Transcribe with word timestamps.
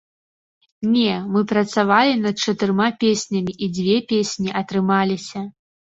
Не, 0.93 1.13
мы 1.35 1.43
працавалі 1.51 2.13
над 2.25 2.35
чатырма 2.45 2.87
песнямі, 3.03 3.51
і 3.67 3.69
дзве 3.77 3.97
песні 4.13 4.49
атрымаліся. 4.63 5.39